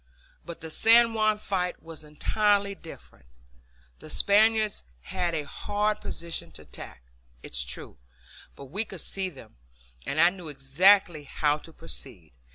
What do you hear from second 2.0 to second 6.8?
entirely different. The Spaniards had a hard position to